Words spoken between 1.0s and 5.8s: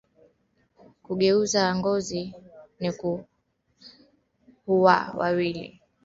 Ku geuza ngozi ni kuhuwa mwili